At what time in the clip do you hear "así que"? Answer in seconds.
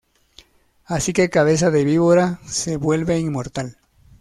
0.85-1.29